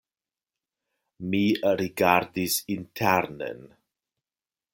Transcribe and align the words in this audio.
Mi 1.33 1.41
rigardis 1.81 2.57
internen. 2.77 3.63